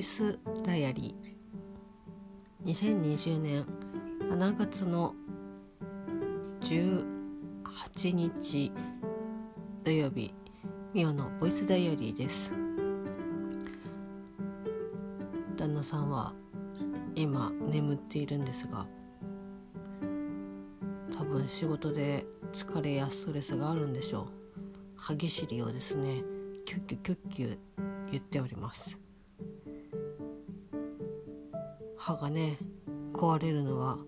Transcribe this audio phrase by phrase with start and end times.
[0.00, 2.72] イスダイアリー。
[2.72, 3.66] 2020年
[4.30, 5.14] 7月の
[6.62, 7.04] 18
[8.14, 8.72] 日
[9.84, 10.32] 土曜日
[10.94, 12.54] ミオのボイスダイアリーです。
[15.58, 16.32] 旦那さんは
[17.14, 18.86] 今眠っているんですが
[21.14, 24.26] 多分仕事で疲れやストレスがあるんでしょう。
[24.96, 26.22] 歯ぎしりをですね
[26.64, 27.58] キュッキュキュッキュ
[28.10, 28.98] 言っております。
[32.00, 32.56] 歯がね
[33.12, 33.98] 壊れるのが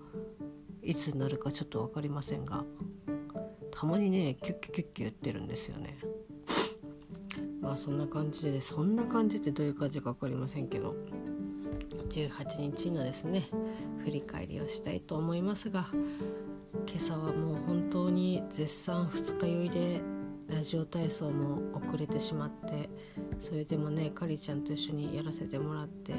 [0.82, 2.64] いつになるかちょっと分かりませんが
[3.70, 5.98] たまにねキュッキュッキュッキュ言ってるんですよね。
[7.60, 10.96] まあそんな感じでそんな感じってどういう感じか分かりませんけど
[12.08, 13.48] 18日のですね
[14.04, 20.00] 振り返りをしたいと思いますが今朝はもう本当に絶賛二日酔いで
[20.48, 22.90] ラジオ体操も遅れてしまって
[23.38, 26.14] それでもねかりちゃんと一緒にやらせてもらって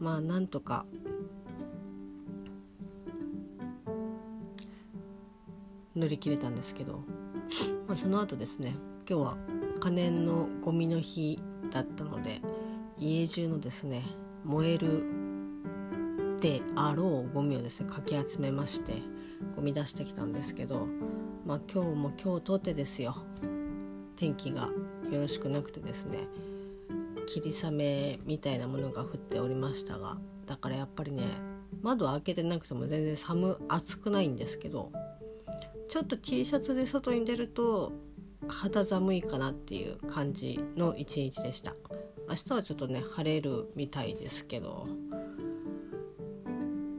[0.00, 0.84] まあなんとか
[5.96, 7.04] 乗り切れたんですけど、
[7.86, 8.74] まあ、その後ですね
[9.08, 9.36] 今日は
[9.80, 11.38] 可燃のゴミの日
[11.70, 12.40] だったので
[12.98, 14.02] 家中のですね
[14.44, 15.04] 燃える
[16.40, 18.94] であろうゴミをですねかき集めまして
[19.54, 20.88] ゴミ出してきたんですけど
[21.46, 23.16] まあ今日も今日とてですよ
[24.16, 24.68] 天気が
[25.10, 26.28] よろしくなくてですね
[27.26, 31.24] 霧雨みたいなものが降っておりましたがだからやっぱりね
[31.82, 34.92] 窓開けてなくても全然寒暑くないんですけど
[35.92, 37.92] ちょっと T シャツで外に出ると
[38.48, 41.74] 肌寒いかなっていう感じの一日でした。
[42.30, 44.86] 明日はちょっとね晴れるみたいですけど。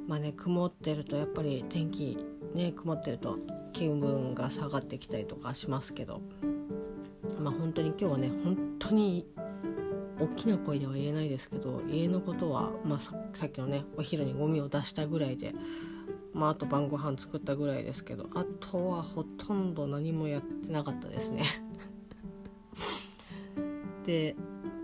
[0.07, 2.19] まあね曇ってるとやっぱり天気
[2.53, 3.39] ね曇ってると
[3.71, 6.21] 気分が下がってきたりとかしますけど。
[7.39, 9.25] まあ本当に今日はね本当に
[10.19, 13.15] 大きな声では言えないですけど家のことは、まあ、さ
[13.47, 15.55] っきのねお昼にゴミを出したぐらいで
[16.33, 21.43] まあ、あと晩ご飯作ったぐらいですけどあとはほとんど何もやってなかったですね。
[24.05, 24.35] で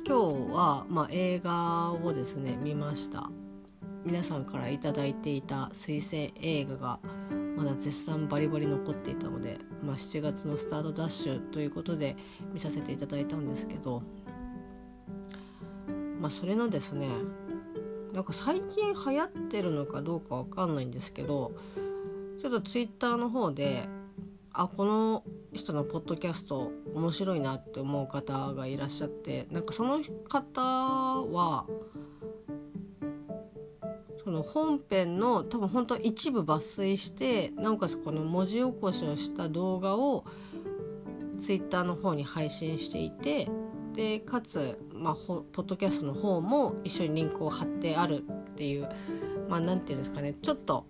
[0.06, 3.30] 今日は、まあ、映画をですね見ました。
[4.06, 7.00] 皆さんから頂いていた推薦映画が
[7.58, 12.16] まだ絶賛バリバリ残っていたので、まあ、7月のスタートダッシュということで
[12.54, 14.02] 見させていただいたんですけど、
[16.22, 17.10] まあ、それのですね
[18.14, 21.52] なんか最近流行ってるのかどうかわかんないんですけど
[22.40, 23.84] ちょっとツイッターの方で
[24.54, 25.24] あこの
[25.54, 31.66] 人のポッドキャスト面白いなって思う方がいらっしゃってなんかその方は
[34.24, 40.24] その本編の多分本当一部抜粋してなおかつこの文字起こしをした動画を
[41.40, 43.50] ツイッターの方に配信していて
[43.94, 48.90] でかつまあ、ポッドキャストの方も一緒にリンクを貼ってあるっていう
[49.48, 50.86] まあ何て言うんですかねちょっと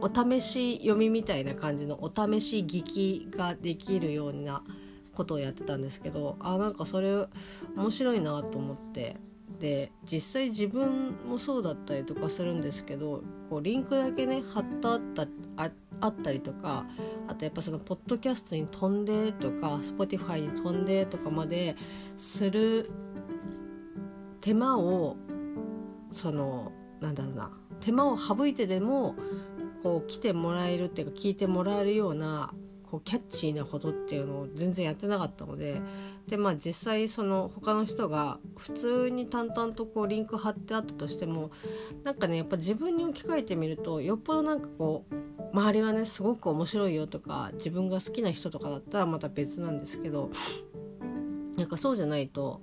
[0.00, 4.62] お試し読みみたいな感じのお試し聞きができるような
[5.14, 7.26] ことをやってたんですけどあなんかそれ
[7.76, 9.16] 面白いなと思って。
[9.58, 16.86] で実際自分もそうだったりとかするんですけどこうリンクだけね貼ってあったああったりとか
[17.28, 21.76] あとやっぱそのポッドキャストに飛んでとか Spotify に飛んでとかまで
[22.16, 22.90] する
[24.40, 25.16] 手間を
[26.10, 29.14] そのなんだろうな手間を省いてでも
[29.82, 32.52] こう来てもらえるっていうか聞いてもらえるような
[32.90, 35.80] こうキャッチーなことっていうのを全然やってなかったので
[36.26, 41.50] でまあ実際その他の人が普通に淡々とこうリンク貼ってあったとしても
[42.02, 45.14] なんかねやっぱ自分に置き換えてみるとよっぽどなんかこう
[45.52, 50.30] 周りがねすごく面白いよとか自分が好きな人とかだったらまた別なんですけど
[51.56, 52.60] なんかそうじゃないと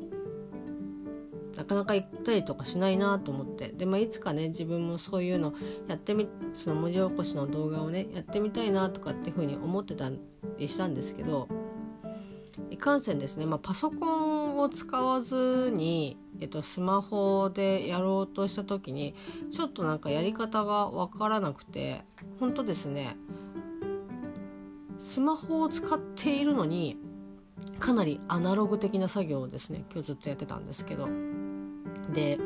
[1.58, 3.70] なかなか行ったりとかしないなと思って。
[3.70, 5.54] で、まあ、いつかね自分もそういうの
[5.88, 10.12] やってみその文字起こしの動画をねやってみたいなとかっていうふうに思ってた
[10.60, 11.48] りしたんですけど
[12.70, 19.16] いかんせんですね、まあ、パソコンを使わずに、えっと、スマホでやろうとした時に
[19.52, 22.02] ちょっとなんかやり方が分からなくて
[22.40, 23.16] 本当ですね
[25.00, 26.98] スマホを使っているのに
[27.80, 31.37] かなりアナログ的な作業をですね今日ずっとやってたんですけど。
[32.14, 32.40] で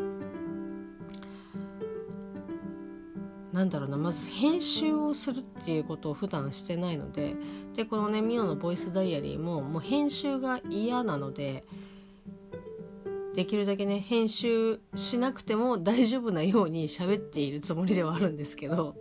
[3.54, 7.36] なんだろうなまず編集をするっていうことを普段してないので
[7.76, 11.64] でこのねミオのボイスダイアリーももう編集が嫌なので
[13.36, 18.96] できるだけね編集しなくても大丈夫なように喋っているつもりではあるんですけど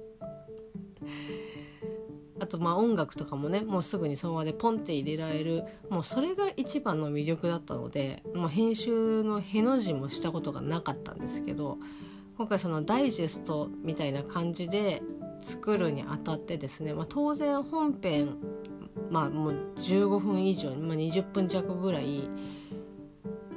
[2.41, 5.65] あとまあ音楽とかもねもうすぐにその場でポンって入れられる。
[5.89, 11.79] もうそれが一番の魅力だったので、まあ、編集のへの字もしたことがなかったんですけど
[12.37, 15.03] 今回そのダイジェストみたいな感じで
[15.41, 18.37] 作るにあたってですね、まあ、当然本編
[19.11, 22.29] まあもう15分以上、まあ、20分弱ぐらい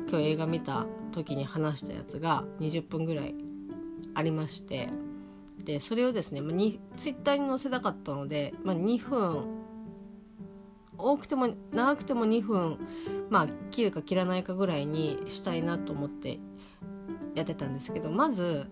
[0.09, 3.35] 今日映画見た時に話したやつが20分ぐらい
[4.15, 4.89] ありまして
[5.63, 9.63] でそれをですね、まあ、にツイッターに載せたかったので、まあ、2分
[10.97, 12.77] 多くても長くても2分
[13.29, 16.39] まあ切るか切らないかぐらいにしたいなと思って
[17.35, 18.67] やってたんですけどまず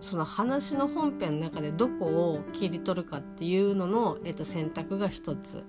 [0.00, 5.64] その話の本編の中でどこを切り取るかっていうのの、えっと、選択が一つ。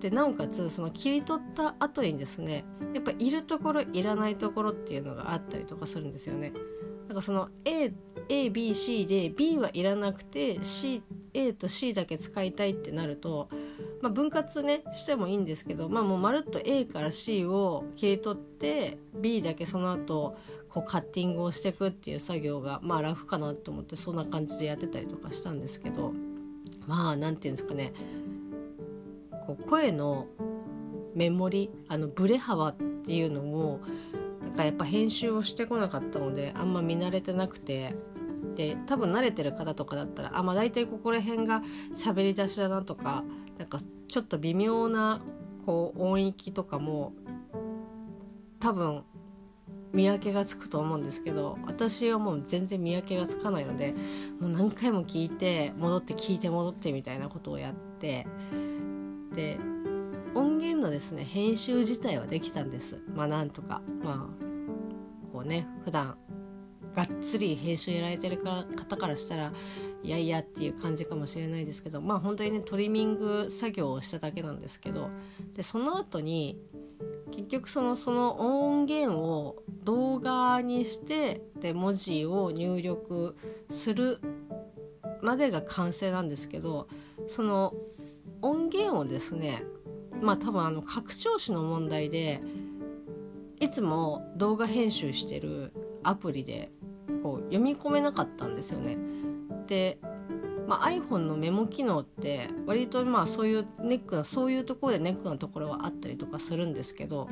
[0.00, 6.52] でなおかつその切り取った後にですねやっぱいるところいらないところっていうのがあったりとかするんですよね。
[7.08, 7.94] だからその A
[8.28, 11.02] ABC で B はいらなくて C
[11.34, 13.48] A と C だけ使いたいってなると、
[14.00, 20.36] まあ、分割ねしてもいいんですけど、まあ、もうまるっと A から C を切り取って B だけその後
[20.68, 26.12] こうカッティングをしていくっていう作業がまあ楽かなと思ってそんな感じでやってたりとかしたんですけど
[26.86, 27.92] まあ何て言うんですかね
[29.46, 30.26] こう声の
[31.14, 33.80] メモリあのブレ幅っていうのも
[34.42, 37.94] なんかやっぱ編集をしてこなかったのであんま見慣れてなくて
[38.56, 41.62] で多分慣れてる方とかだったらあまあ大体ここら辺が
[41.94, 43.22] 喋り出しだなとか
[43.58, 45.20] なんかちょっと微妙な
[45.64, 47.12] こう音域とかも
[48.58, 49.04] 多分
[49.92, 53.94] 見分けがつくと思うんですけど私はもう全然見分けがつかないので
[54.40, 58.26] もう何回も聞いて戻って聞いて戻ってみたいなことをやって
[59.34, 59.58] で
[60.34, 63.00] 音源のですね編集自体はできたんです。
[63.14, 63.80] まあなんとか。
[64.02, 64.46] まあ
[65.32, 66.16] こうね普段
[66.96, 69.52] がっつり編集やられてる方からしたら
[70.02, 75.10] いやいやっていう感じかもしれないですけどまあ本当にねトリミング作業をしただけなんですけど
[75.54, 76.58] でその後に
[77.32, 83.36] 結局そのその音源を動画にしてで文字を入力
[83.68, 84.18] する
[85.20, 86.88] までが完成なんですけど
[87.28, 87.74] その
[88.40, 89.62] 音源をですね
[90.22, 92.40] まあ多分あの拡張子の問題で
[93.60, 95.72] いつも動画編集してる
[96.02, 96.70] アプリで
[97.26, 98.96] こう読み込めなかったんですよね。
[99.66, 99.98] で、
[100.68, 107.28] まあ、iPhone のメモ機能って割とまあそういうネックなそういうところでネックなところはあったりとかするんですけど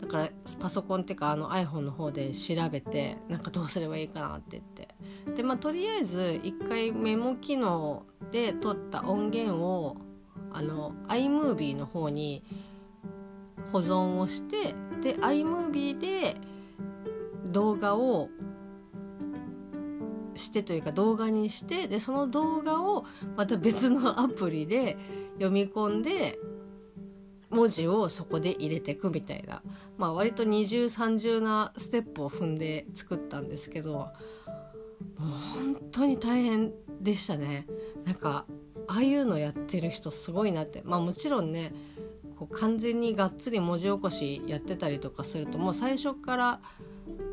[0.00, 0.28] だから
[0.60, 9.96] パソコンっていうかあの iPhone の方で調べてなんかどうすればいいかなって言ってでまあとりあえず一回メモ機能で撮った音源を
[10.52, 12.44] あの iMovie の方に
[13.72, 16.36] 保存をしてで iMovie で
[17.46, 18.28] 動画を
[20.34, 23.04] してというか動画にしてでその動画を
[23.36, 24.96] また別のアプリで
[25.34, 26.38] 読み込んで
[27.50, 29.62] 文字をそこで入れていくみたいな、
[29.98, 34.12] まあ、割と二重三重なステップを踏んで作ったんですけども
[35.18, 37.66] う本当に大変でしたね。
[38.04, 38.46] なんか
[38.86, 40.82] ああいうのやってる人すごいなって。
[40.84, 41.72] まあもちろんね
[42.36, 46.60] こう完全にがっつり文字起こしやってたりとかするともう最初から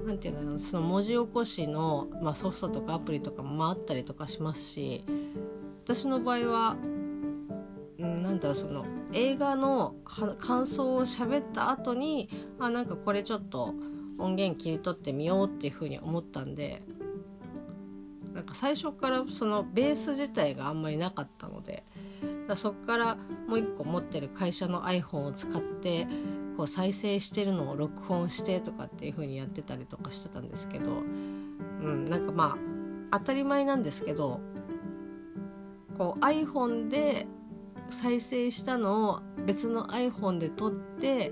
[0.07, 5.04] 何て言うんだろうその文字起こしの、まあ、ソフトとかアプリとかもあったりとかしますし
[5.83, 6.78] 私の場合は
[7.99, 9.95] なんだろうその映画の
[10.40, 13.73] 感想を喋った後にあなんかこれちょっと
[14.18, 16.81] 音源切り取ってみようっていうふうに思ったんで
[18.33, 21.83] なんか最初からそのベース自体があんまりなかったので
[22.56, 26.07] そこからもう一個持ってる会社の iPhone を使って
[26.57, 30.92] こう再生してるのを録音してとかっていう風にやってたりとかしてたんですけど、
[31.81, 32.57] うん、なんかま
[33.11, 34.42] あ当たり前なんですけど
[35.97, 37.28] こう iPhone で
[37.90, 41.31] 再生したのを別の iPhone で撮って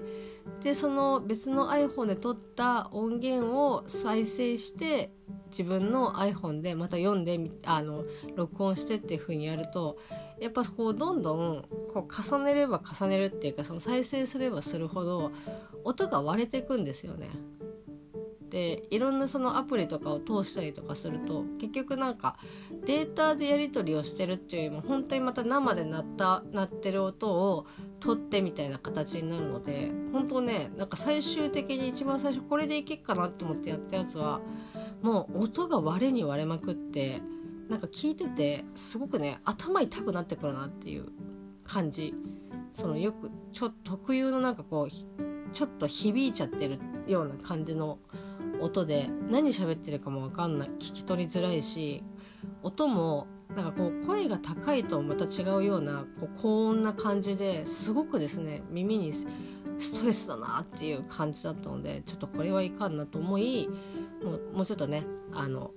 [0.62, 5.12] でその別の iPhone で撮った音源を再生して
[5.50, 8.04] 自分の iPhone でまた読んであの
[8.36, 9.98] 録音してっていう風にやると
[10.40, 15.32] やっぱこうどんどんこう重ねれば重ねるっていうかその再生すればするほど
[15.84, 17.30] 音が割れていくんですよね。
[18.55, 22.38] でいろんなそのアプリとかを通したりとかすると結局なんか
[22.85, 27.65] データでやり取りをしてるっていうよりも本当にまた生で鳴った鳴ってる音を
[28.00, 34.39] 取ってみたいな形になるので本当ねなんか最終的に一番最初これでいけっかなって思ってやったやつは
[35.01, 37.21] もう音が割れに割れまくって
[37.67, 41.07] なんか聞いててすごくね頭痛くなってくるなっていう
[41.65, 42.13] 感じ。
[42.71, 44.89] そのよくちょ特有のなんかこう
[45.53, 48.00] ちょっと響いちゃってるような感じの
[48.62, 50.69] 音で何喋ってるかも分かんない。
[50.69, 52.03] 聞き取りづらいし
[52.63, 59.25] 音もなんかこう声が高いとまた違うようなこう高音な感じですごくですね耳にス
[60.00, 63.69] トレスだなっていう感じだったのでちょっとこれはいかんなと思い
[64.24, 65.71] もうもうちょっとねあの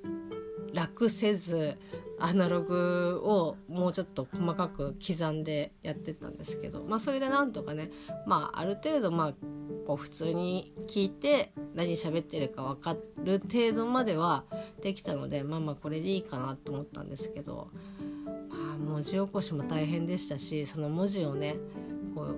[0.73, 1.79] 楽せず
[2.21, 7.91] アナログをもうちょっと細かく刻んでやってたんですけど、まあ、それでなんとかね、
[8.27, 9.35] まあ、ある程度まあ
[9.89, 14.45] こう普通に聞いて何喋ってるか分かる程度までは
[14.83, 17.71] できたのでまあまあこれでいいかなと思ったんですけど、
[18.51, 21.57] まあ、文字起こしも大変でしたしその文字をね
[22.15, 22.37] こう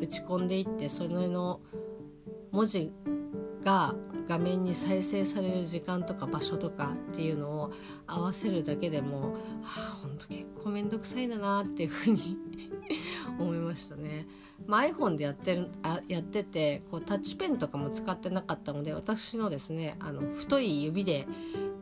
[0.00, 1.58] 打ち込んでいってそれの
[2.52, 2.92] 文字
[3.64, 3.96] が
[4.28, 7.72] 画面に再生される時間とか場所とかっていうのを
[8.06, 12.38] 合わせるだけでもはあほんと結構面倒くさいんだなっていうふうに
[13.38, 14.26] 思いましたね。
[14.66, 21.26] まあ、iPhone でやってるあやっててこうタッチペンとかも使ってなかったので私のですねあの太い指で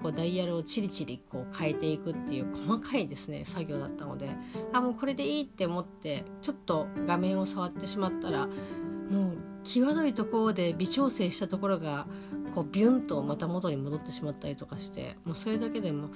[0.02, 4.28] こうダイヤルをチリチリこう変えていくっていう細かいですね作業だったので
[4.72, 12.06] あもうこれでいいって思ってちょっと画面を触ってしまったらもう際どいところで微調整したところが
[12.54, 16.08] こうビュンとまた元に戻ってしまったりとかしてもうそれだけでも、は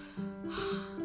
[0.98, 0.99] あ、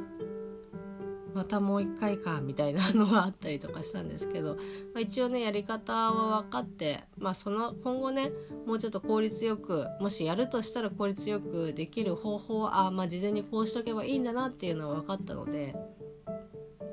[1.36, 4.60] またもう一回かみたいなのがあったりとかしたんですけど、ま
[4.98, 8.32] あ、一応ねやり方は分かって、まあ、その今後ね
[8.66, 15.76] もうちょっと効率よくもしやるとしたら効率よくできる方法はあ、まあ、事前にこうしとけばいいんだなっていうのは分かったので。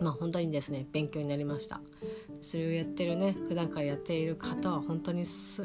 [0.00, 1.80] まあ本当にですね勉強になりました
[2.40, 5.64] それをやってるね普段からやっている方は本当にす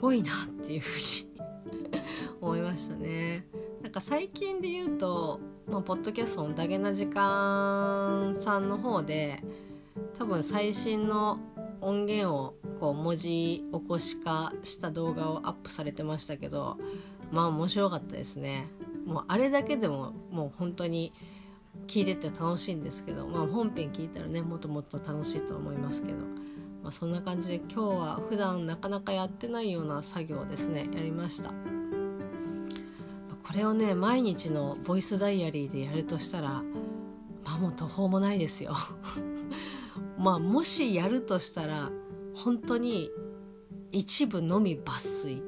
[0.00, 2.00] ごいなっていうふうに
[2.40, 3.48] 思いましたね
[3.82, 5.40] なんか最近で言うと、
[5.70, 9.40] まあ、ポッドキャストのダゲな時間さんの方で
[10.18, 11.38] 多分最新の
[11.80, 16.76] 音源をこう文字起こし化した動画をアップされてましたけど
[17.30, 18.66] まあ面白かったですね
[19.06, 21.12] もうあれだけでももう本当に
[21.86, 26.18] 聞いてて楽しいんですけど、まあ、本編聞いたらねもっともっと楽しいと思いますけど、
[26.82, 31.79] まあ、そんな感じで今日は普段なかなかやってないような作業をですねやりました。
[33.50, 36.62] これをね毎日のボイスダイアリーでやるとしたら
[37.42, 38.76] まあもう途方もないですよ。
[40.16, 41.90] まあもしやるとしたら
[42.32, 43.10] 本当に
[43.90, 45.42] 一部のみ抜粋。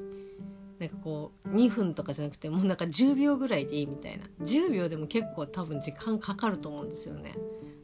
[0.79, 4.25] なんかこう2分とかじゃなくてもうなんか10秒ぐらいでいいみたいな。
[4.41, 7.33] 10秒でも結構多分時間かかると思うんですよね。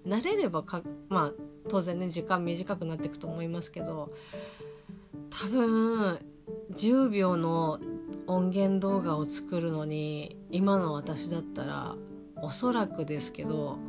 [0.05, 1.33] 慣れればかまあ
[1.69, 4.11] 当然ね時間短くなっていくと思いますけど
[5.29, 6.19] 多分
[6.73, 7.79] 10秒の
[8.29, 11.95] 音源動画を作るのに今の私だったら
[12.35, 13.79] おそらくですけど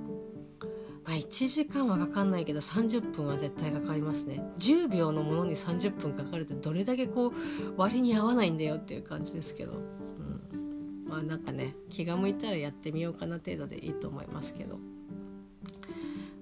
[1.04, 4.44] まあ、1時間はかかんないけど30分は絶対かかりますね。
[4.59, 7.32] 10秒のものに30分かかるってどれだけこう
[7.76, 14.78] 割に合わないんだよっていう感じですけど、うん、まあなんかね気が向いたらやってみようかな程度でいいと思いますけど。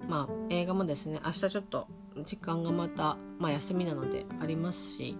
[0.07, 1.87] まあ映画もですね明日ちょっと
[2.25, 5.15] 時間がまた、まあ、休みなのでありますし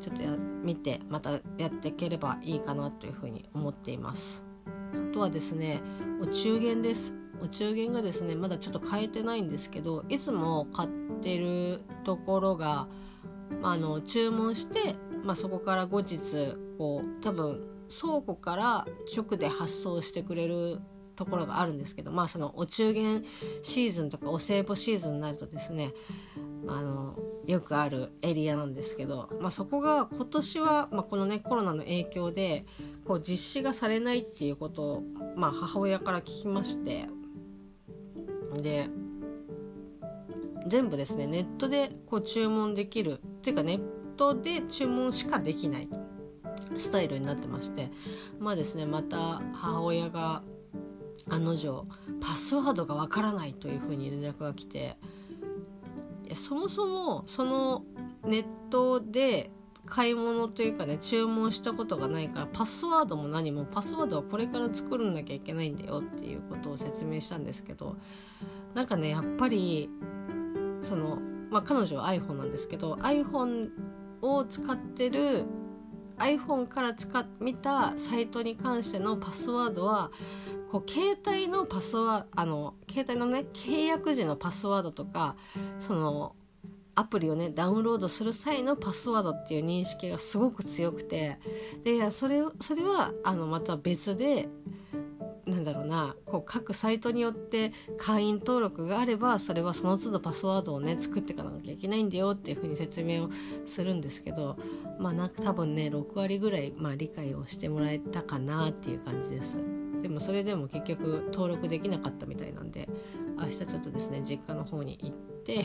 [0.00, 4.44] ちょっとやって見てまたやっていければいいかなというふうに思っています。
[4.92, 5.80] あとはですね
[6.20, 7.14] お中元です。
[7.40, 10.88] お中元がですねまだちょっと変えてないんですけどいつも買っ
[11.22, 12.88] てるところが、
[13.62, 20.80] まあ、あの注文して、まあ、そこから後日こう多分倉庫から直で発送してくれる
[21.14, 23.24] ところがあるんですけどまあそのお中元
[23.62, 25.92] シーズンとかお歳暮シーズンになるとですね
[26.68, 32.64] あのよくあるエリアなんですけど、まあ、そこが今年は、まあ、このねコロナの影響で
[33.04, 35.02] こう実施がされないっていうことを、
[35.36, 37.08] まあ、母親から聞きまして
[38.60, 38.88] で
[40.66, 43.80] 全部ですねネットでこう注文できるっていうかネッ
[44.16, 45.88] トで注文しかできない
[46.76, 47.90] スタイルになってまして
[48.40, 50.42] まあですねまた母親が
[51.28, 51.86] 案の定
[52.20, 54.96] パスワードがわからないというふうに連絡が来て
[56.34, 57.84] そもそもその
[58.24, 59.50] ネットで
[59.86, 67.96] 買い物というかね注文したことがないからパスワードも何もパスワードはこれから作らなきゃいけないんだよっていうことを説明したんですけど
[68.74, 69.88] なんかねやっぱり
[70.82, 73.70] そのまあ彼女は iPhone なんですけど iPhone
[74.20, 75.44] を使ってる
[76.18, 80.10] iPhone から使っ見たサイトに関してのパスワードは
[80.70, 85.36] こう携帯のパスワあの携帯のね契約時のパスワードとか
[85.78, 86.34] その
[86.94, 91.38] アプリをねダウンロードする際のパスワードっていう認識がすごく強くて
[91.84, 94.48] でそれそれはあのまた別で
[95.46, 103.30] なんだろうなこう各サイトによって会員登録があればそれはその都度パスワードをね作っていかなきゃいけないんだよっていうふうに説明を
[103.64, 104.56] するんですけど
[104.98, 109.56] まあなんか多分ね6割ぐらい、まあ、理解をしてもらえたかなっていう感じです。
[110.02, 112.88] でもそれでも結局登録できなかったみたいなんで
[113.38, 115.64] 明日ちょっとですね実家の方に行って、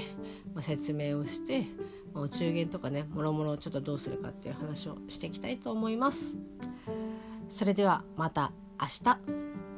[0.54, 1.66] まあ、説明をして、
[2.14, 6.38] まあ、お中元とかねもろもろちょっとどうするかっていう話をしていきたいと思います。
[7.50, 9.71] それではまた明日